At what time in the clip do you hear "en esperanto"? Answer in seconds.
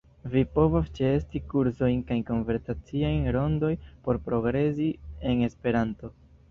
5.33-6.15